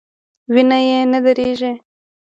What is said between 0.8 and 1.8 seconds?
یې نه دریږي.